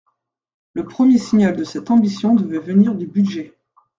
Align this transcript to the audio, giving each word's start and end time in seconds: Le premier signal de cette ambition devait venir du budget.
Le 0.73 0.83
premier 0.87 1.19
signal 1.19 1.55
de 1.55 1.63
cette 1.63 1.91
ambition 1.91 2.33
devait 2.33 2.57
venir 2.57 2.95
du 2.95 3.05
budget. 3.05 3.53